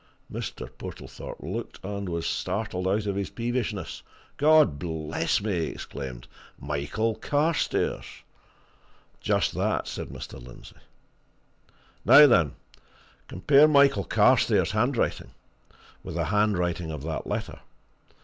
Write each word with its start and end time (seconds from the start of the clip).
Mr. 0.33 0.67
Portlethorpe 0.79 1.39
looked 1.41 1.79
and 1.85 2.09
was 2.09 2.25
startled 2.25 2.87
out 2.87 3.05
of 3.05 3.15
his 3.15 3.29
peevishness. 3.29 4.01
"God 4.37 4.79
bless 4.79 5.39
me!" 5.43 5.53
he 5.65 5.67
exclaimed. 5.67 6.27
"Michael 6.59 7.13
Carstairs!" 7.13 8.23
"Just 9.19 9.53
that," 9.53 9.87
said 9.87 10.07
Mr. 10.07 10.43
Lindsey. 10.43 10.73
"Now 12.03 12.25
then, 12.25 12.53
compare 13.27 13.67
Michael 13.67 14.03
Carstairs' 14.05 14.71
handwriting 14.71 15.35
with 16.01 16.15
the 16.15 16.25
handwriting 16.25 16.89
of 16.89 17.03
that 17.03 17.27
letter. 17.27 17.59